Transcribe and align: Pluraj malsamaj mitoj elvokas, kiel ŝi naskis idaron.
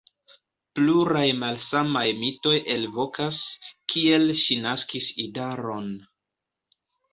Pluraj 0.77 1.25
malsamaj 1.43 2.03
mitoj 2.21 2.55
elvokas, 2.77 3.43
kiel 3.93 4.27
ŝi 4.47 4.59
naskis 4.67 5.13
idaron. 5.29 5.95